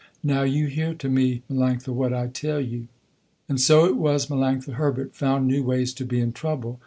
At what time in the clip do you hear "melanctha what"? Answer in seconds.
1.47-2.11